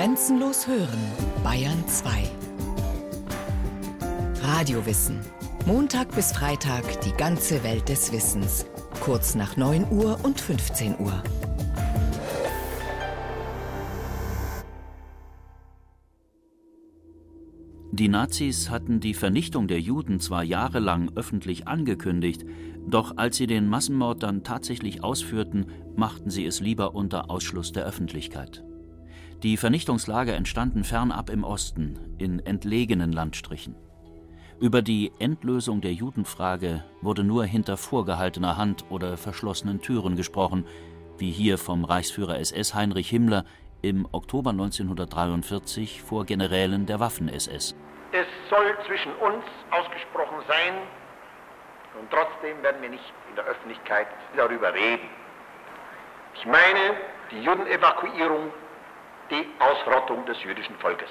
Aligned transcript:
Grenzenlos 0.00 0.66
hören, 0.66 0.98
Bayern 1.44 1.86
2. 1.86 2.22
Radiowissen. 4.42 5.20
Montag 5.66 6.14
bis 6.14 6.32
Freitag 6.32 7.02
die 7.02 7.12
ganze 7.12 7.62
Welt 7.64 7.86
des 7.90 8.10
Wissens. 8.10 8.64
Kurz 9.00 9.34
nach 9.34 9.58
9 9.58 9.92
Uhr 9.92 10.18
und 10.22 10.40
15 10.40 10.98
Uhr. 11.00 11.22
Die 17.92 18.08
Nazis 18.08 18.70
hatten 18.70 19.00
die 19.00 19.12
Vernichtung 19.12 19.68
der 19.68 19.82
Juden 19.82 20.18
zwar 20.18 20.44
jahrelang 20.44 21.10
öffentlich 21.14 21.68
angekündigt, 21.68 22.46
doch 22.86 23.18
als 23.18 23.36
sie 23.36 23.46
den 23.46 23.68
Massenmord 23.68 24.22
dann 24.22 24.44
tatsächlich 24.44 25.04
ausführten, 25.04 25.66
machten 25.94 26.30
sie 26.30 26.46
es 26.46 26.60
lieber 26.60 26.94
unter 26.94 27.30
Ausschluss 27.30 27.72
der 27.72 27.84
Öffentlichkeit. 27.84 28.64
Die 29.42 29.56
Vernichtungslager 29.56 30.34
entstanden 30.34 30.84
fernab 30.84 31.30
im 31.30 31.44
Osten, 31.44 31.98
in 32.18 32.44
entlegenen 32.44 33.10
Landstrichen. 33.10 33.74
Über 34.60 34.82
die 34.82 35.12
Endlösung 35.18 35.80
der 35.80 35.94
Judenfrage 35.94 36.84
wurde 37.00 37.24
nur 37.24 37.46
hinter 37.46 37.78
vorgehaltener 37.78 38.58
Hand 38.58 38.84
oder 38.90 39.16
verschlossenen 39.16 39.80
Türen 39.80 40.14
gesprochen, 40.14 40.66
wie 41.16 41.30
hier 41.30 41.56
vom 41.56 41.86
Reichsführer 41.86 42.38
SS 42.38 42.74
Heinrich 42.74 43.08
Himmler 43.08 43.46
im 43.80 44.06
Oktober 44.12 44.50
1943 44.50 46.02
vor 46.02 46.26
Generälen 46.26 46.84
der 46.84 47.00
Waffen-SS. 47.00 47.74
Es 48.12 48.26
soll 48.50 48.76
zwischen 48.86 49.12
uns 49.14 49.44
ausgesprochen 49.70 50.44
sein, 50.48 50.74
und 51.98 52.10
trotzdem 52.10 52.62
werden 52.62 52.82
wir 52.82 52.90
nicht 52.90 53.14
in 53.30 53.36
der 53.36 53.44
Öffentlichkeit 53.46 54.06
darüber 54.36 54.74
reden. 54.74 55.08
Ich 56.34 56.44
meine 56.44 56.94
die 57.30 57.42
Judenevakuierung, 57.42 58.52
die 59.30 59.46
Ausrottung 59.60 60.26
des 60.26 60.42
jüdischen 60.42 60.76
Volkes. 60.76 61.08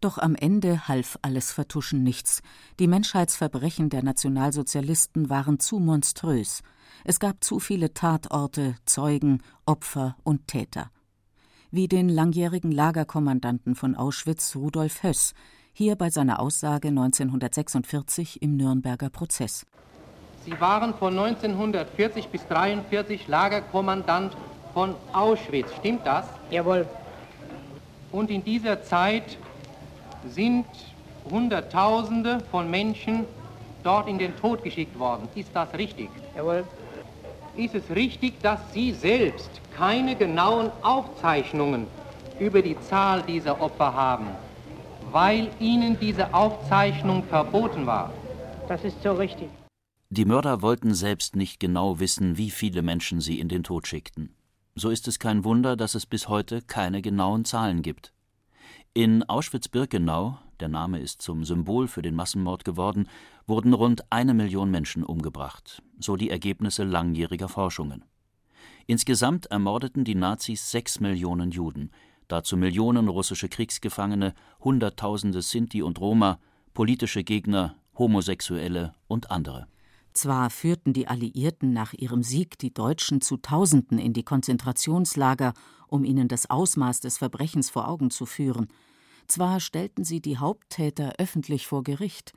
Doch 0.00 0.18
am 0.18 0.34
Ende 0.34 0.88
half 0.88 1.18
alles 1.22 1.52
Vertuschen 1.52 2.02
nichts. 2.02 2.42
Die 2.80 2.88
Menschheitsverbrechen 2.88 3.88
der 3.88 4.02
Nationalsozialisten 4.02 5.30
waren 5.30 5.60
zu 5.60 5.78
monströs. 5.78 6.62
Es 7.04 7.20
gab 7.20 7.44
zu 7.44 7.60
viele 7.60 7.94
Tatorte, 7.94 8.74
Zeugen, 8.84 9.42
Opfer 9.64 10.16
und 10.24 10.48
Täter. 10.48 10.90
Wie 11.70 11.88
den 11.88 12.08
langjährigen 12.08 12.72
Lagerkommandanten 12.72 13.74
von 13.74 13.94
Auschwitz 13.94 14.56
Rudolf 14.56 15.02
Höss, 15.02 15.34
hier 15.72 15.96
bei 15.96 16.10
seiner 16.10 16.40
Aussage 16.40 16.88
1946 16.88 18.42
im 18.42 18.56
Nürnberger 18.56 19.08
Prozess. 19.08 19.66
Sie 20.44 20.60
waren 20.60 20.94
von 20.94 21.16
1940 21.16 22.28
bis 22.28 22.42
1943 22.42 23.28
Lagerkommandant 23.28 24.36
von 24.74 24.94
Auschwitz, 25.12 25.68
stimmt 25.78 26.04
das? 26.06 26.26
Jawohl. 26.50 26.86
Und 28.12 28.30
in 28.30 28.44
dieser 28.44 28.82
Zeit 28.82 29.38
sind 30.28 30.66
Hunderttausende 31.30 32.40
von 32.50 32.70
Menschen 32.70 33.24
dort 33.82 34.06
in 34.08 34.18
den 34.18 34.36
Tod 34.36 34.62
geschickt 34.62 34.98
worden. 34.98 35.28
Ist 35.34 35.50
das 35.54 35.72
richtig? 35.74 36.10
Jawohl. 36.36 36.64
Ist 37.56 37.74
es 37.74 37.90
richtig, 37.94 38.40
dass 38.40 38.60
Sie 38.72 38.92
selbst 38.92 39.50
keine 39.76 40.14
genauen 40.14 40.70
Aufzeichnungen 40.82 41.86
über 42.38 42.62
die 42.62 42.78
Zahl 42.80 43.22
dieser 43.22 43.60
Opfer 43.60 43.92
haben, 43.92 44.28
weil 45.10 45.50
Ihnen 45.60 45.98
diese 46.00 46.32
Aufzeichnung 46.32 47.24
verboten 47.24 47.86
war? 47.86 48.12
Das 48.68 48.84
ist 48.84 49.02
so 49.02 49.12
richtig. 49.12 49.48
Die 50.08 50.24
Mörder 50.24 50.62
wollten 50.62 50.94
selbst 50.94 51.36
nicht 51.36 51.60
genau 51.60 51.98
wissen, 51.98 52.36
wie 52.36 52.50
viele 52.50 52.82
Menschen 52.82 53.20
sie 53.20 53.40
in 53.40 53.48
den 53.48 53.62
Tod 53.62 53.86
schickten. 53.86 54.34
So 54.74 54.88
ist 54.88 55.06
es 55.06 55.18
kein 55.18 55.44
Wunder, 55.44 55.76
dass 55.76 55.94
es 55.94 56.06
bis 56.06 56.28
heute 56.28 56.62
keine 56.62 57.02
genauen 57.02 57.44
Zahlen 57.44 57.82
gibt. 57.82 58.14
In 58.94 59.22
Auschwitz-Birkenau, 59.22 60.38
der 60.60 60.68
Name 60.68 60.98
ist 60.98 61.20
zum 61.20 61.44
Symbol 61.44 61.88
für 61.88 62.00
den 62.00 62.14
Massenmord 62.14 62.64
geworden, 62.64 63.06
wurden 63.46 63.74
rund 63.74 64.10
eine 64.10 64.32
Million 64.32 64.70
Menschen 64.70 65.04
umgebracht, 65.04 65.82
so 65.98 66.16
die 66.16 66.30
Ergebnisse 66.30 66.84
langjähriger 66.84 67.48
Forschungen. 67.48 68.04
Insgesamt 68.86 69.46
ermordeten 69.46 70.04
die 70.04 70.14
Nazis 70.14 70.70
sechs 70.70 71.00
Millionen 71.00 71.50
Juden, 71.50 71.90
dazu 72.28 72.56
Millionen 72.56 73.08
russische 73.08 73.50
Kriegsgefangene, 73.50 74.32
Hunderttausende 74.60 75.42
Sinti 75.42 75.82
und 75.82 76.00
Roma, 76.00 76.38
politische 76.72 77.24
Gegner, 77.24 77.76
Homosexuelle 77.98 78.94
und 79.06 79.30
andere. 79.30 79.66
Zwar 80.14 80.50
führten 80.50 80.92
die 80.92 81.08
Alliierten 81.08 81.72
nach 81.72 81.94
ihrem 81.94 82.22
Sieg 82.22 82.58
die 82.58 82.72
Deutschen 82.72 83.20
zu 83.20 83.38
Tausenden 83.38 83.98
in 83.98 84.12
die 84.12 84.24
Konzentrationslager, 84.24 85.54
um 85.88 86.04
ihnen 86.04 86.28
das 86.28 86.50
Ausmaß 86.50 87.00
des 87.00 87.18
Verbrechens 87.18 87.70
vor 87.70 87.88
Augen 87.88 88.10
zu 88.10 88.26
führen. 88.26 88.68
Zwar 89.26 89.60
stellten 89.60 90.04
sie 90.04 90.20
die 90.20 90.38
Haupttäter 90.38 91.14
öffentlich 91.18 91.66
vor 91.66 91.82
Gericht. 91.82 92.34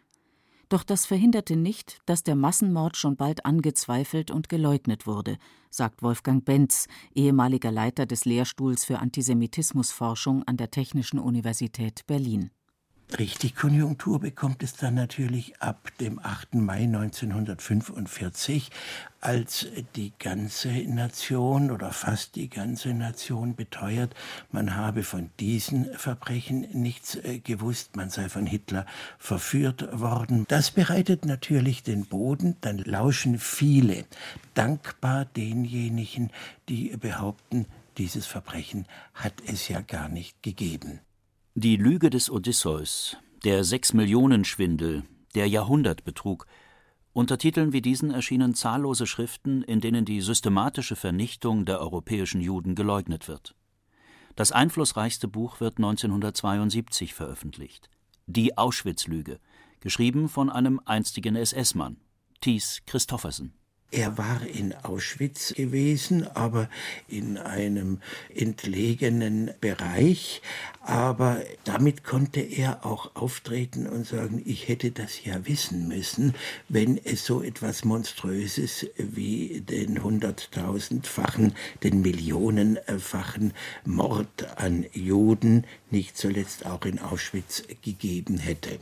Doch 0.70 0.84
das 0.84 1.06
verhinderte 1.06 1.56
nicht, 1.56 2.00
dass 2.06 2.24
der 2.24 2.36
Massenmord 2.36 2.98
schon 2.98 3.18
bald 3.18 3.46
angezweifelt 3.46 4.32
und 4.32 4.50
geleugnet 4.50 5.06
wurde, 5.06 5.38
sagt 5.70 6.02
Wolfgang 6.02 6.44
Benz, 6.44 6.88
ehemaliger 7.14 7.72
Leiter 7.72 8.06
des 8.06 8.26
Lehrstuhls 8.26 8.84
für 8.84 9.00
Antisemitismusforschung 9.00 10.44
an 10.44 10.58
der 10.58 10.72
Technischen 10.72 11.20
Universität 11.20 12.08
Berlin. 12.08 12.50
Richtig 13.20 13.56
Konjunktur 13.56 14.20
bekommt 14.20 14.64
es 14.64 14.74
dann 14.74 14.96
natürlich 14.96 15.62
ab 15.62 15.90
dem 16.00 16.18
8. 16.20 16.56
Mai 16.56 16.84
1945, 16.84 18.72
als 19.22 19.68
die 19.96 20.12
ganze 20.18 20.70
Nation 20.70 21.70
oder 21.70 21.92
fast 21.92 22.36
die 22.36 22.50
ganze 22.50 22.96
Nation 22.96 23.56
beteuert, 23.56 24.16
man 24.52 24.76
habe 24.76 25.04
von 25.04 25.30
diesen 25.40 25.94
Verbrechen 25.94 26.68
nichts 26.74 27.16
äh, 27.16 27.40
gewusst, 27.40 27.96
man 27.96 28.10
sei 28.10 28.28
von 28.28 28.48
Hitler 28.48 28.88
verführt 29.20 29.88
worden. 29.98 30.46
Das 30.48 30.72
bereitet 30.72 31.26
natürlich 31.26 31.84
den 31.84 32.06
Boden, 32.06 32.58
dann 32.62 32.80
lauschen 32.80 33.38
viele 33.38 34.06
dankbar 34.56 35.26
denjenigen, 35.26 36.32
die 36.70 36.98
behaupten, 36.98 37.68
dieses 37.98 38.26
Verbrechen 38.26 38.88
hat 39.14 39.36
es 39.46 39.70
ja 39.70 39.82
gar 39.82 40.10
nicht 40.10 40.42
gegeben. 40.42 41.00
Die 41.58 41.78
Lüge 41.78 42.10
des 42.10 42.30
Odysseus, 42.30 43.16
der 43.46 43.64
Sechs-Millionen-Schwindel, 43.64 45.04
der 45.36 45.48
Jahrhundertbetrug. 45.48 46.48
Unter 47.14 47.38
Titeln 47.38 47.72
wie 47.72 47.82
diesen 47.82 48.12
erschienen 48.12 48.56
zahllose 48.56 49.08
Schriften, 49.08 49.64
in 49.64 49.80
denen 49.80 50.04
die 50.04 50.20
systematische 50.20 50.98
Vernichtung 50.98 51.64
der 51.64 51.80
europäischen 51.80 52.42
Juden 52.42 52.76
geleugnet 52.76 53.30
wird. 53.30 53.56
Das 54.36 54.52
einflussreichste 54.52 55.30
Buch 55.30 55.62
wird 55.62 55.78
1972 55.78 57.14
veröffentlicht. 57.14 57.90
Die 58.28 58.58
Auschwitz-Lüge, 58.58 59.40
geschrieben 59.80 60.28
von 60.28 60.50
einem 60.50 60.82
einstigen 60.84 61.38
SS-Mann, 61.38 62.02
Thies 62.42 62.82
Christoffersen. 62.86 63.54
Er 63.92 64.18
war 64.18 64.46
in 64.46 64.74
Auschwitz 64.74 65.54
gewesen, 65.54 66.28
aber 66.36 66.70
in 67.08 67.38
einem 67.38 68.00
entlegenen 68.34 69.52
Bereich. 69.62 70.42
Aber 70.82 71.42
damit 71.64 72.04
konnte 72.04 72.42
er 72.42 72.86
auch 72.86 73.16
auftreten 73.16 73.88
und 73.88 74.06
sagen, 74.06 74.42
ich 74.44 74.68
hätte 74.68 74.92
das 74.92 75.24
ja 75.24 75.46
wissen 75.48 75.88
müssen, 75.88 76.34
wenn 76.68 76.98
es 76.98 77.26
so 77.26 77.42
etwas 77.42 77.86
Monströses 77.86 78.88
wie 78.98 79.62
den 79.62 80.04
hunderttausendfachen, 80.04 81.54
den 81.84 82.02
millionenfachen 82.02 83.54
Mord 83.86 84.58
an 84.58 84.86
Juden 84.94 85.66
nicht 85.90 86.18
zuletzt 86.18 86.66
auch 86.66 86.84
in 86.86 87.00
Auschwitz 87.00 87.64
gegeben 87.82 88.40
hätte. 88.40 88.80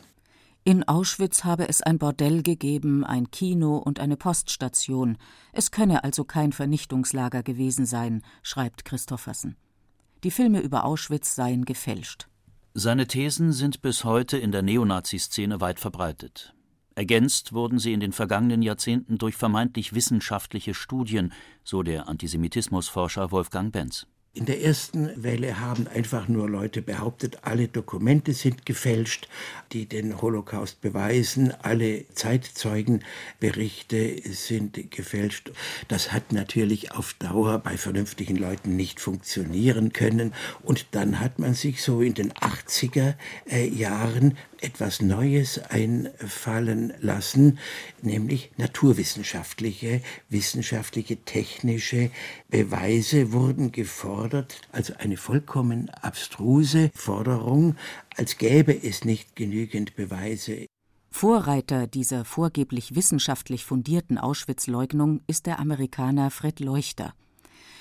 In 0.66 0.88
Auschwitz 0.88 1.44
habe 1.44 1.68
es 1.68 1.82
ein 1.82 1.98
Bordell 2.00 2.42
gegeben, 2.42 3.04
ein 3.04 3.30
Kino 3.32 3.76
und 3.78 4.00
eine 4.00 4.16
Poststation. 4.16 5.18
Es 5.52 5.72
könne 5.72 6.06
also 6.06 6.24
kein 6.24 6.54
Vernichtungslager 6.54 7.44
gewesen 7.44 7.86
sein, 7.86 8.22
schreibt 8.44 8.86
Christoffersen. 8.86 9.58
Die 10.24 10.32
Filme 10.32 10.62
über 10.62 10.86
Auschwitz 10.86 11.36
seien 11.36 11.66
gefälscht. 11.66 12.30
Seine 12.74 13.08
Thesen 13.08 13.52
sind 13.52 13.82
bis 13.82 14.06
heute 14.06 14.38
in 14.38 14.54
der 14.54 14.62
Neonazi-Szene 14.62 15.60
weit 15.60 15.82
verbreitet. 15.82 16.56
Ergänzt 16.96 17.52
wurden 17.52 17.78
sie 17.78 17.92
in 17.92 18.00
den 18.00 18.14
vergangenen 18.14 18.62
Jahrzehnten 18.62 19.18
durch 19.18 19.36
vermeintlich 19.36 19.94
wissenschaftliche 19.94 20.74
Studien, 20.74 21.34
so 21.66 21.84
der 21.84 22.08
Antisemitismusforscher 22.08 23.32
Wolfgang 23.32 23.74
Benz. 23.74 24.08
In 24.36 24.46
der 24.46 24.64
ersten 24.64 25.12
Welle 25.22 25.60
haben 25.60 25.88
einfach 25.88 26.28
nur 26.28 26.50
Leute 26.50 26.82
behauptet, 26.82 27.44
alle 27.44 27.68
Dokumente 27.68 28.34
sind 28.34 28.66
gefälscht, 28.66 29.30
die 29.74 29.86
den 29.86 30.24
Holocaust 30.24 30.82
beweisen, 30.82 31.54
alle 31.62 32.08
Zeitzeugenberichte 32.16 34.24
sind 34.32 34.90
gefälscht. 34.90 35.52
Das 35.88 36.12
hat 36.12 36.32
natürlich 36.32 36.94
auf 36.94 37.14
Dauer 37.14 37.60
bei 37.60 37.78
vernünftigen 37.78 38.36
Leuten 38.36 38.76
nicht 38.76 39.00
funktionieren 39.00 39.94
können. 39.94 40.34
Und 40.64 40.96
dann 40.96 41.20
hat 41.20 41.38
man 41.38 41.54
sich 41.54 41.84
so 41.84 42.02
in 42.02 42.16
den 42.16 42.34
80er 42.34 43.14
äh, 43.48 43.68
Jahren 43.68 44.36
etwas 44.64 45.02
Neues 45.02 45.60
einfallen 45.70 46.94
lassen, 47.00 47.60
nämlich 48.02 48.52
naturwissenschaftliche, 48.58 50.02
wissenschaftliche, 50.30 51.18
technische 51.18 52.10
Beweise 52.50 53.32
wurden 53.32 53.72
gefordert, 53.72 54.62
also 54.72 54.94
eine 54.98 55.18
vollkommen 55.18 55.90
abstruse 55.90 56.90
Forderung, 56.96 57.76
als 58.16 58.38
gäbe 58.38 58.74
es 58.74 59.06
nicht 59.06 59.36
genügend 59.36 59.96
Beweise. 59.96 60.66
Vorreiter 61.12 61.86
dieser 61.86 62.26
vorgeblich 62.26 62.96
wissenschaftlich 62.96 63.66
fundierten 63.66 64.18
Auschwitz-Leugnung 64.18 65.22
ist 65.28 65.46
der 65.46 65.60
Amerikaner 65.60 66.32
Fred 66.32 66.60
Leuchter. 66.60 67.14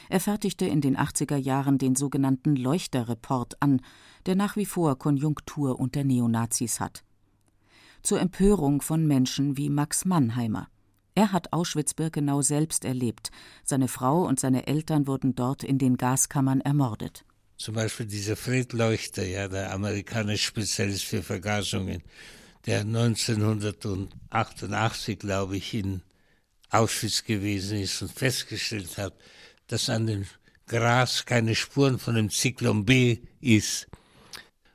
Er 0.09 0.21
fertigte 0.21 0.67
in 0.67 0.81
den 0.81 0.97
80er 0.97 1.37
Jahren 1.37 1.79
den 1.79 1.97
sogenannten 1.97 2.55
Leuchter-Report 2.57 3.61
an, 3.61 3.81
der 4.27 4.37
nach 4.37 4.57
wie 4.57 4.67
vor 4.67 4.99
Konjunktur 4.99 5.81
unter 5.81 6.05
Neonazis 6.05 6.79
hat. 6.81 7.03
Zur 8.03 8.21
Empörung 8.21 8.83
von 8.83 9.07
Menschen 9.07 9.57
wie 9.57 9.71
Max 9.71 10.05
Mannheimer. 10.05 10.69
Er 11.15 11.33
hat 11.33 11.53
Auschwitz-Birkenau 11.53 12.43
selbst 12.43 12.85
erlebt. 12.85 13.31
Seine 13.65 13.89
Frau 13.89 14.27
und 14.27 14.41
seine 14.41 14.67
Eltern 14.67 15.07
wurden 15.07 15.35
dort 15.35 15.63
in 15.63 15.77
den 15.79 15.99
Gaskammern 15.99 16.63
ermordet. 16.63 17.27
Zum 17.59 17.75
Beispiel 17.75 18.07
dieser 18.07 18.35
Fred 18.35 18.73
Leuchter, 18.73 19.25
ja, 19.25 19.47
der 19.47 19.73
amerikanische 19.73 20.47
Spezialist 20.47 21.05
für 21.05 21.23
Vergasungen, 21.23 22.03
der 22.67 22.81
1988, 22.81 25.19
glaube 25.19 25.59
ich, 25.59 25.75
in 25.75 26.01
Auschwitz 26.71 27.25
gewesen 27.25 27.79
ist 27.79 28.01
und 28.03 28.11
festgestellt 28.11 28.99
hat, 28.99 29.15
dass 29.67 29.89
an 29.89 30.07
dem 30.07 30.27
Gras 30.67 31.25
keine 31.27 31.55
Spuren 31.55 31.99
von 31.99 32.15
dem 32.15 32.31
Zyklon 32.31 32.85
B 32.85 33.19
ist 33.41 33.89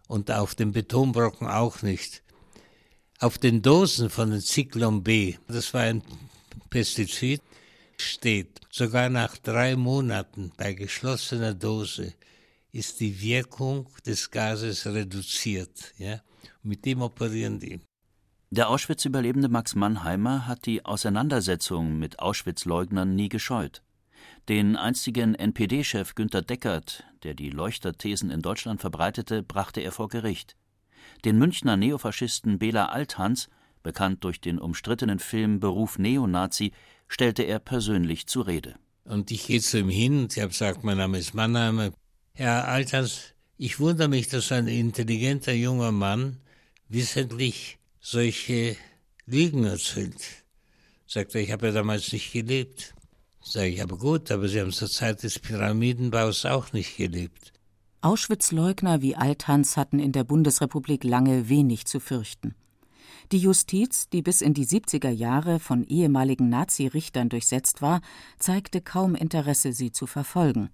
und 0.07 0.31
auf 0.31 0.56
dem 0.56 0.72
Betonbrocken 0.72 1.48
auch 1.48 1.81
nicht. 1.81 2.24
Auf 3.19 3.38
den 3.38 3.62
Dosen 3.62 4.10
von 4.10 4.31
dem 4.31 4.42
Zyklon 4.42 5.04
B, 5.04 5.36
das 5.48 5.74
war 5.74 5.81
ein 5.81 6.04
Pestizid, 6.69 7.42
steht, 7.98 8.60
sogar 8.69 9.10
nach 9.10 9.38
drei 9.38 9.75
Monaten 9.75 10.51
bei 10.56 10.74
geschlossener 10.74 11.54
Dose 11.54 12.13
ist 12.72 13.00
die 13.00 13.19
Wirkung 13.22 13.90
des 14.06 14.30
Gases 14.30 14.86
reduziert. 14.86 15.94
Ja? 15.98 16.22
Mit 16.62 16.86
dem 16.86 17.01
operieren 17.01 17.60
die. 17.60 17.80
Der 18.50 18.69
Auschwitz-Überlebende 18.69 19.50
Max 19.50 19.75
Mannheimer 19.75 20.48
hat 20.48 20.66
die 20.66 20.86
Auseinandersetzung 20.86 21.98
mit 21.98 22.19
Auschwitz-Leugnern 22.19 23.16
nie 23.16 23.30
gescheut. 23.30 23.81
Den 24.50 24.75
einstigen 24.75 25.35
NPD-Chef 25.35 26.15
Günter 26.15 26.41
Deckert, 26.41 27.03
der 27.24 27.33
die 27.33 27.50
Leuchterthesen 27.50 28.31
in 28.31 28.41
Deutschland 28.41 28.79
verbreitete, 28.79 29.44
brachte 29.44 29.81
er 29.81 29.91
vor 29.91 30.07
Gericht. 30.09 30.56
Den 31.25 31.38
Münchner 31.38 31.77
Neofaschisten 31.77 32.59
Bela 32.59 32.88
Althans, 32.88 33.50
bekannt 33.83 34.24
durch 34.24 34.39
den 34.39 34.59
umstrittenen 34.59 35.19
Film 35.19 35.59
Beruf 35.59 36.00
Neonazi, 36.00 36.71
stellte 37.07 37.44
er 37.44 37.59
persönlich 37.59 38.27
zur 38.27 38.47
Rede. 38.47 38.75
Und 39.03 39.31
ich 39.31 39.47
gehe 39.47 39.62
zu 39.62 39.79
ihm 39.79 39.89
hin 39.89 40.19
und 40.19 40.35
ich 40.35 40.41
habe 40.41 40.51
gesagt, 40.51 40.83
mein 40.83 40.97
Name 40.97 41.18
ist 41.18 41.33
Mannheimer. 41.33 41.91
Herr 42.33 42.68
Althans, 42.68 43.33
ich 43.57 43.80
wundere 43.80 44.09
mich, 44.09 44.27
dass 44.27 44.51
ein 44.51 44.68
intelligenter 44.68 45.53
junger 45.53 45.91
Mann 45.91 46.38
wissentlich 46.89 47.80
solche 48.00 48.77
Lügen 49.25 49.63
erzählt. 49.63 50.45
Sagt 51.06 51.35
er, 51.35 51.41
ich 51.41 51.51
habe 51.51 51.68
ja 51.68 51.71
damals 51.73 52.12
nicht 52.12 52.31
gelebt. 52.33 52.94
Sage 53.49 53.67
ich, 53.67 53.81
aber 53.81 53.97
gut, 53.97 54.29
aber 54.29 54.49
Sie 54.49 54.59
haben 54.59 54.73
zur 54.73 54.89
Zeit 54.89 55.23
des 55.23 55.39
Pyramidenbaus 55.39 56.45
auch 56.45 56.73
nicht 56.73 56.97
gelebt. 56.97 57.53
Auschwitz-Leugner 58.01 59.01
wie 59.01 59.15
Althans 59.15 59.77
hatten 59.77 59.99
in 59.99 60.11
der 60.11 60.25
Bundesrepublik 60.25 61.05
lange 61.05 61.47
wenig 61.47 61.85
zu 61.85 62.01
fürchten. 62.01 62.55
Die 63.31 63.38
Justiz, 63.38 64.09
die 64.09 64.21
bis 64.21 64.41
in 64.41 64.53
die 64.53 64.65
70er 64.65 65.09
Jahre 65.09 65.59
von 65.59 65.85
ehemaligen 65.85 66.49
Nazi-Richtern 66.49 67.29
durchsetzt 67.29 67.81
war, 67.81 68.01
zeigte 68.38 68.81
kaum 68.81 69.15
Interesse, 69.15 69.71
sie 69.71 69.94
zu 69.94 70.07
verfolgen. 70.07 70.69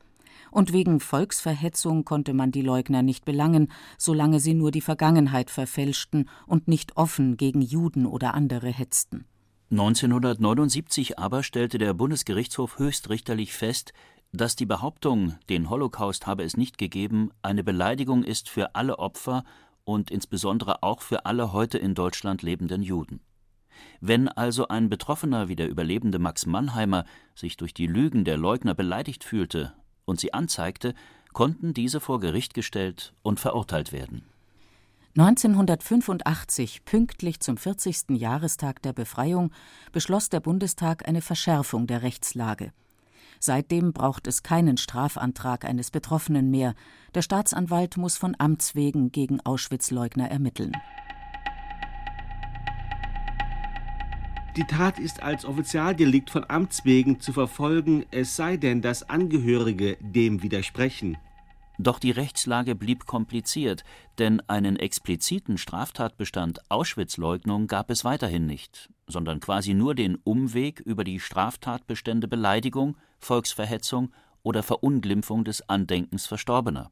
Und 0.49 0.73
wegen 0.73 0.99
Volksverhetzung 0.99 2.05
konnte 2.05 2.33
man 2.33 2.51
die 2.51 2.61
Leugner 2.63 3.03
nicht 3.03 3.23
belangen, 3.23 3.71
solange 3.99 4.39
sie 4.39 4.55
nur 4.55 4.71
die 4.71 4.81
Vergangenheit 4.81 5.51
verfälschten 5.51 6.27
und 6.47 6.67
nicht 6.67 6.97
offen 6.97 7.37
gegen 7.37 7.61
Juden 7.61 8.07
oder 8.07 8.33
andere 8.33 8.69
hetzten. 8.69 9.25
1979 9.73 11.17
aber 11.17 11.41
stellte 11.41 11.79
der 11.79 11.95
Bundesgerichtshof 11.95 12.77
höchstrichterlich 12.77 13.53
fest, 13.53 13.91
dass 14.31 14.55
die 14.55 14.67
Behauptung, 14.67 15.35
den 15.49 15.67
Holocaust 15.67 16.27
habe 16.27 16.43
es 16.43 16.57
nicht 16.57 16.77
gegeben, 16.77 17.31
eine 17.41 17.63
Beleidigung 17.63 18.23
ist 18.23 18.49
für 18.49 18.75
alle 18.75 18.99
Opfer 18.99 19.43
und 19.83 20.11
insbesondere 20.11 20.83
auch 20.83 21.01
für 21.01 21.25
alle 21.25 21.53
heute 21.53 21.79
in 21.79 21.95
Deutschland 21.95 22.43
lebenden 22.43 22.83
Juden. 22.83 23.19
Wenn 23.99 24.27
also 24.27 24.67
ein 24.67 24.89
Betroffener 24.89 25.47
wie 25.47 25.55
der 25.55 25.69
überlebende 25.69 26.19
Max 26.19 26.45
Mannheimer 26.45 27.05
sich 27.33 27.57
durch 27.57 27.73
die 27.73 27.87
Lügen 27.87 28.25
der 28.25 28.37
Leugner 28.37 28.75
beleidigt 28.75 29.23
fühlte 29.23 29.73
und 30.05 30.19
sie 30.19 30.35
anzeigte, 30.35 30.93
konnten 31.33 31.73
diese 31.73 31.99
vor 31.99 32.19
Gericht 32.19 32.53
gestellt 32.53 33.15
und 33.23 33.39
verurteilt 33.39 33.91
werden 33.91 34.23
1985, 35.15 36.85
pünktlich 36.85 37.39
zum 37.39 37.55
40. 37.55 38.05
Jahrestag 38.17 38.81
der 38.81 38.93
Befreiung, 38.93 39.51
beschloss 39.91 40.29
der 40.29 40.39
Bundestag 40.39 41.07
eine 41.07 41.21
Verschärfung 41.21 41.85
der 41.85 42.01
Rechtslage. 42.01 42.71
Seitdem 43.39 43.93
braucht 43.93 44.25
es 44.25 44.41
keinen 44.41 44.77
Strafantrag 44.77 45.65
eines 45.65 45.91
Betroffenen 45.91 46.49
mehr. 46.49 46.73
Der 47.13 47.21
Staatsanwalt 47.21 47.95
muss 47.95 48.17
von 48.17 48.35
Amts 48.39 48.73
wegen 48.73 49.11
gegen 49.11 49.39
Auschwitz-Leugner 49.39 50.31
ermitteln. 50.31 50.71
Die 54.57 54.63
Tat 54.63 54.97
ist 54.97 55.21
als 55.21 55.45
Offizialdelikt 55.45 56.31
von 56.31 56.45
Amts 56.47 56.85
wegen 56.85 57.19
zu 57.19 57.33
verfolgen, 57.33 58.03
es 58.09 58.35
sei 58.35 58.57
denn, 58.57 58.81
dass 58.81 59.07
Angehörige 59.07 59.95
dem 60.01 60.41
widersprechen. 60.41 61.17
Doch 61.79 61.97
die 61.97 62.11
Rechtslage 62.11 62.75
blieb 62.75 63.05
kompliziert, 63.05 63.83
denn 64.19 64.41
einen 64.47 64.75
expliziten 64.75 65.57
Straftatbestand 65.57 66.59
Auschwitz-Leugnung 66.69 67.67
gab 67.67 67.89
es 67.89 68.05
weiterhin 68.05 68.45
nicht, 68.45 68.89
sondern 69.07 69.39
quasi 69.39 69.73
nur 69.73 69.95
den 69.95 70.15
Umweg 70.17 70.79
über 70.81 71.03
die 71.03 71.19
Straftatbestände 71.19 72.27
Beleidigung, 72.27 72.97
Volksverhetzung 73.19 74.13
oder 74.43 74.61
Verunglimpfung 74.61 75.43
des 75.43 75.67
Andenkens 75.67 76.27
Verstorbener. 76.27 76.91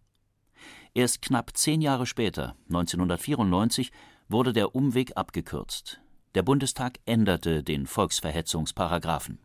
Erst 0.94 1.22
knapp 1.22 1.56
zehn 1.56 1.82
Jahre 1.82 2.06
später, 2.06 2.56
1994, 2.70 3.92
wurde 4.30 4.52
der 4.54 4.76
Umweg 4.76 5.16
abgekürzt. 5.16 6.02
Der 6.34 6.44
Bundestag 6.44 7.00
änderte 7.06 7.64
den 7.64 7.86
Volksverhetzungsparagraphen 7.86 9.40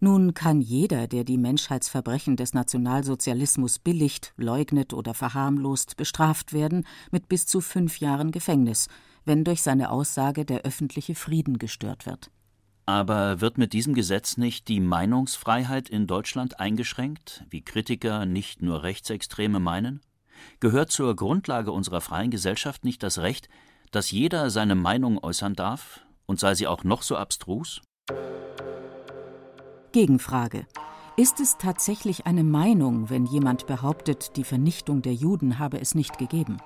nun 0.00 0.34
kann 0.34 0.60
jeder, 0.60 1.06
der 1.06 1.24
die 1.24 1.38
Menschheitsverbrechen 1.38 2.36
des 2.36 2.52
Nationalsozialismus 2.54 3.78
billigt, 3.78 4.32
leugnet 4.36 4.92
oder 4.92 5.14
verharmlost, 5.14 5.96
bestraft 5.96 6.52
werden 6.52 6.86
mit 7.10 7.28
bis 7.28 7.46
zu 7.46 7.60
fünf 7.60 8.00
Jahren 8.00 8.30
Gefängnis, 8.30 8.88
wenn 9.24 9.44
durch 9.44 9.62
seine 9.62 9.90
Aussage 9.90 10.44
der 10.44 10.62
öffentliche 10.62 11.14
Frieden 11.14 11.58
gestört 11.58 12.06
wird. 12.06 12.30
Aber 12.86 13.40
wird 13.40 13.56
mit 13.56 13.72
diesem 13.72 13.94
Gesetz 13.94 14.36
nicht 14.36 14.68
die 14.68 14.80
Meinungsfreiheit 14.80 15.88
in 15.88 16.06
Deutschland 16.06 16.60
eingeschränkt, 16.60 17.44
wie 17.48 17.62
Kritiker 17.62 18.26
nicht 18.26 18.60
nur 18.60 18.82
Rechtsextreme 18.82 19.58
meinen? 19.58 20.00
Gehört 20.60 20.90
zur 20.90 21.16
Grundlage 21.16 21.72
unserer 21.72 22.02
freien 22.02 22.30
Gesellschaft 22.30 22.84
nicht 22.84 23.02
das 23.02 23.18
Recht, 23.18 23.48
dass 23.90 24.10
jeder 24.10 24.50
seine 24.50 24.74
Meinung 24.74 25.22
äußern 25.22 25.54
darf, 25.54 26.00
und 26.26 26.40
sei 26.40 26.54
sie 26.54 26.66
auch 26.66 26.84
noch 26.84 27.02
so 27.02 27.16
abstrus? 27.16 27.80
Gegenfrage. 29.94 30.66
Ist 31.16 31.38
es 31.38 31.56
tatsächlich 31.56 32.26
eine 32.26 32.42
Meinung, 32.42 33.08
wenn 33.10 33.26
jemand 33.26 33.68
behauptet, 33.68 34.36
die 34.36 34.42
Vernichtung 34.42 35.02
der 35.02 35.14
Juden 35.14 35.60
habe 35.60 35.80
es 35.80 35.94
nicht 35.94 36.18
gegeben? 36.18 36.58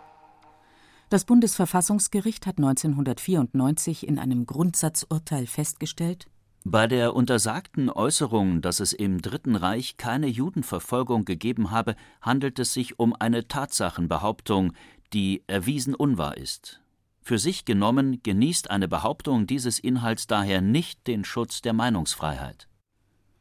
Das 1.11 1.27
Bundesverfassungsgericht 1.27 2.47
hat 2.47 2.57
1994 2.57 4.09
in 4.09 4.19
einem 4.19 4.47
Grundsatzurteil 4.47 5.47
festgestellt, 5.47 6.27
bei 6.65 6.87
der 6.87 7.15
untersagten 7.15 7.89
Äußerung, 7.89 8.63
dass 8.63 8.81
es 8.81 8.93
im 8.93 9.23
Dritten 9.23 9.57
Reich 9.57 9.97
keine 9.97 10.27
Judenverfolgung 10.27 11.25
gegeben 11.25 11.71
habe, 11.71 11.95
handelt 12.21 12.59
es 12.59 12.73
sich 12.75 12.99
um 12.99 13.15
eine 13.15 13.47
Tatsachenbehauptung, 13.47 14.73
die 15.13 15.45
erwiesen 15.47 15.95
unwahr 15.95 16.37
ist. 16.37 16.81
Für 17.23 17.39
sich 17.39 17.65
genommen 17.65 18.23
genießt 18.23 18.71
eine 18.71 18.89
Behauptung 18.89 19.47
dieses 19.47 19.79
Inhalts 19.79 20.27
daher 20.27 20.61
nicht 20.61 21.07
den 21.07 21.25
Schutz 21.25 21.63
der 21.63 21.75
Meinungsfreiheit. 21.75 22.68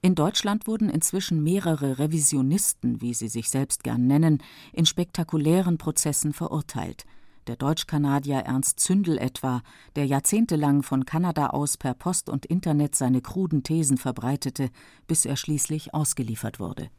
In 0.02 0.16
Deutschland 0.16 0.68
wurden 0.68 0.90
inzwischen 0.90 1.42
mehrere 1.44 1.98
Revisionisten, 1.98 3.02
wie 3.02 3.14
sie 3.14 3.28
sich 3.28 3.50
selbst 3.50 3.84
gern 3.84 4.06
nennen, 4.06 4.44
in 4.72 4.86
spektakulären 4.86 5.78
Prozessen 5.78 6.34
verurteilt. 6.34 7.06
Der 7.48 7.56
Deutsch-Kanadier 7.56 8.40
Ernst 8.40 8.80
Zündel 8.80 9.18
etwa, 9.18 9.62
der 9.96 10.06
jahrzehntelang 10.06 10.84
von 10.84 11.06
Kanada 11.06 11.48
aus 11.48 11.78
per 11.78 11.94
Post 11.94 12.30
und 12.30 12.46
Internet 12.46 12.96
seine 12.96 13.22
kruden 13.22 13.64
Thesen 13.64 13.98
verbreitete, 13.98 14.70
bis 15.08 15.26
er 15.26 15.38
schließlich 15.38 15.94
ausgeliefert 15.94 16.60
wurde. 16.60 16.90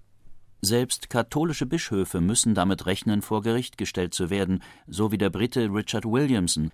Selbst 0.61 1.09
katholische 1.09 1.67
Bischöfe 1.67 2.21
müssen 2.21 2.55
damit 2.55 2.87
rechnen, 2.87 3.23
vor 3.23 3.43
Gericht 3.43 3.79
gestellt 3.79 4.13
zu 4.13 4.29
werden, 4.29 4.63
so 4.89 5.13
wie 5.13 5.19
der 5.19 5.31
Brite 5.31 5.73
Richard 5.73 6.05
Williamson, 6.05 6.73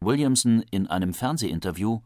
Williamson 0.00 0.64
in 0.70 0.86
einem 0.86 1.12
Fernsehinterview 1.12 2.00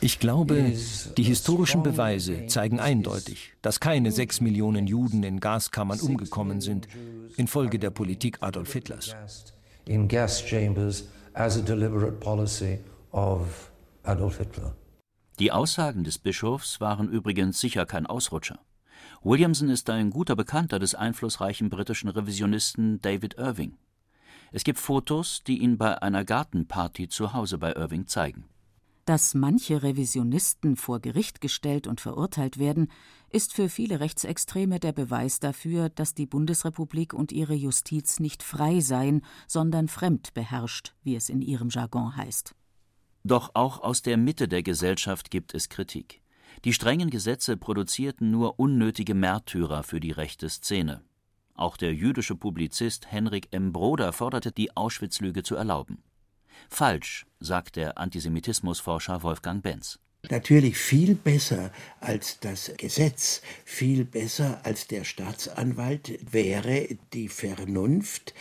Ich 0.00 0.18
glaube, 0.18 0.72
die 1.16 1.22
historischen 1.22 1.82
Beweise 1.82 2.46
zeigen 2.46 2.80
eindeutig, 2.80 3.54
dass 3.62 3.80
keine 3.80 4.12
sechs 4.12 4.40
Millionen 4.40 4.86
Juden 4.86 5.22
in 5.22 5.40
Gaskammern 5.40 6.00
umgekommen 6.00 6.60
sind 6.60 6.88
infolge 7.36 7.78
der 7.78 7.90
Politik 7.90 8.38
Adolf 8.40 8.72
Hitlers. 8.72 9.16
In 9.86 10.08
gas 10.08 10.42
chambers 10.42 11.08
as 11.32 11.56
a 11.56 11.62
deliberate 11.62 12.12
policy 12.12 12.78
of 13.12 13.70
Adolf 14.02 14.38
Hitler. 14.38 14.74
Die 15.38 15.52
Aussagen 15.52 16.04
des 16.04 16.18
Bischofs 16.18 16.80
waren 16.80 17.08
übrigens 17.08 17.60
sicher 17.60 17.86
kein 17.86 18.06
Ausrutscher. 18.06 18.58
Williamson 19.22 19.68
ist 19.68 19.90
ein 19.90 20.10
guter 20.10 20.36
Bekannter 20.36 20.78
des 20.78 20.94
einflussreichen 20.94 21.68
britischen 21.68 22.08
Revisionisten 22.08 23.00
David 23.00 23.34
Irving. 23.38 23.74
Es 24.52 24.64
gibt 24.64 24.78
Fotos, 24.78 25.42
die 25.46 25.58
ihn 25.58 25.78
bei 25.78 26.00
einer 26.02 26.24
Gartenparty 26.24 27.08
zu 27.08 27.32
Hause 27.32 27.58
bei 27.58 27.72
Irving 27.72 28.06
zeigen. 28.06 28.44
Dass 29.06 29.34
manche 29.34 29.84
Revisionisten 29.84 30.74
vor 30.74 30.98
Gericht 30.98 31.40
gestellt 31.40 31.86
und 31.86 32.00
verurteilt 32.00 32.58
werden, 32.58 32.90
ist 33.30 33.52
für 33.52 33.68
viele 33.68 34.00
Rechtsextreme 34.00 34.80
der 34.80 34.92
Beweis 34.92 35.38
dafür, 35.38 35.88
dass 35.90 36.14
die 36.14 36.26
Bundesrepublik 36.26 37.14
und 37.14 37.30
ihre 37.30 37.54
Justiz 37.54 38.18
nicht 38.18 38.42
frei 38.42 38.80
seien, 38.80 39.22
sondern 39.46 39.86
fremdbeherrscht, 39.86 40.94
wie 41.04 41.14
es 41.14 41.28
in 41.28 41.40
ihrem 41.40 41.68
Jargon 41.68 42.16
heißt. 42.16 42.56
Doch 43.22 43.50
auch 43.54 43.80
aus 43.80 44.02
der 44.02 44.16
Mitte 44.16 44.48
der 44.48 44.64
Gesellschaft 44.64 45.30
gibt 45.30 45.54
es 45.54 45.68
Kritik. 45.68 46.20
Die 46.64 46.72
strengen 46.72 47.10
Gesetze 47.10 47.56
produzierten 47.56 48.30
nur 48.30 48.58
unnötige 48.58 49.14
Märtyrer 49.14 49.84
für 49.84 50.00
die 50.00 50.12
rechte 50.12 50.48
Szene. 50.48 51.02
Auch 51.56 51.76
der 51.76 51.94
jüdische 51.94 52.36
Publizist 52.36 53.10
Henrik 53.10 53.48
M. 53.50 53.72
Broder 53.72 54.12
forderte, 54.12 54.52
die 54.52 54.76
Auschwitz-Lüge 54.76 55.42
zu 55.42 55.56
erlauben. 55.56 56.02
Falsch, 56.68 57.26
sagt 57.40 57.76
der 57.76 57.98
Antisemitismusforscher 57.98 59.22
Wolfgang 59.22 59.62
Benz. 59.62 59.98
Natürlich 60.30 60.76
viel 60.76 61.14
besser 61.14 61.70
als 62.00 62.40
das 62.40 62.72
Gesetz, 62.76 63.42
viel 63.64 64.04
besser 64.04 64.60
als 64.64 64.88
der 64.88 65.04
Staatsanwalt 65.04 66.18
wäre 66.32 66.88
die 67.12 67.28
Vernunft, 67.28 68.34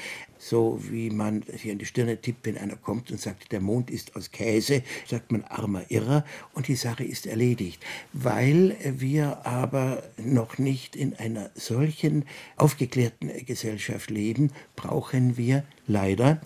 so 0.45 0.79
wie 0.91 1.09
man 1.09 1.41
sich 1.41 1.71
an 1.71 1.79
die 1.79 1.85
Stirne 1.85 2.21
tippt, 2.21 2.45
wenn 2.45 2.57
einer 2.57 2.75
kommt 2.75 3.09
und 3.09 3.19
sagt, 3.19 3.51
der 3.51 3.61
Mond 3.61 3.89
ist 3.89 4.15
aus 4.15 4.29
Käse, 4.29 4.83
sagt 5.07 5.31
man 5.31 5.43
armer 5.43 5.89
Irrer 5.89 6.23
und 6.53 6.67
die 6.67 6.75
Sache 6.75 7.03
ist 7.03 7.25
erledigt. 7.25 7.83
Weil 8.13 8.77
wir 8.83 9.43
aber 9.47 10.03
noch 10.17 10.59
nicht 10.59 10.95
in 10.95 11.15
einer 11.15 11.49
solchen 11.55 12.25
aufgeklärten 12.57 13.31
Gesellschaft 13.45 14.11
leben, 14.11 14.51
brauchen 14.75 15.35
wir 15.35 15.63
leider 15.87 16.39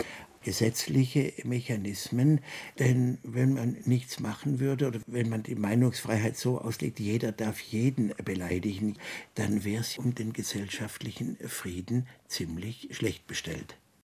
gesetzliche 0.46 1.34
Mechanismen. 1.44 2.40
Denn 2.80 3.18
wenn 3.24 3.54
man 3.54 3.76
nichts 3.84 4.22
machen 4.22 4.62
würde 4.62 4.88
oder 4.88 5.02
wenn 5.08 5.28
man 5.28 5.44
die 5.44 5.56
Meinungsfreiheit 5.56 6.38
so 6.38 6.60
auslegt, 6.60 7.02
jeder 7.02 7.34
darf 7.34 7.60
jeden 7.60 8.14
beleidigen, 8.24 8.96
dann 9.36 9.66
wäre 9.66 9.82
es 9.82 9.98
um 9.98 10.16
den 10.16 10.32
gesellschaftlichen 10.32 11.36
Frieden 11.46 12.08
ziemlich 12.30 12.88
schlecht 12.92 13.28
bestellt. 13.28 13.76